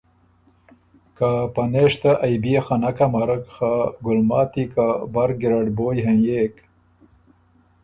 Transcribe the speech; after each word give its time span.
که 1.17 1.29
پنېشته 1.55 2.11
ائ 2.25 2.35
بيې 2.43 2.59
خه 2.65 2.75
نک 2.81 2.97
امرک 3.05 3.43
خه 3.55 3.71
ګلماتی 4.05 4.65
که 4.73 4.85
بر 5.13 5.29
ګیرډ 5.41 5.67
بویٛ 5.77 5.99
هېںئېک 6.05 6.55